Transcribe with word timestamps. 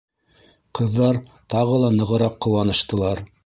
Ҡыҙҙар 0.79 1.21
тағы 1.57 1.79
ла 1.87 1.95
нығыраҡ 2.01 2.43
ҡыуаныштылар. 2.47 3.27